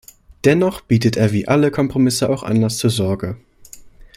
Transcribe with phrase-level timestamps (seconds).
[0.45, 3.37] Dennoch bietet er wie alle Kompromisse auch Anlass zur Sorge.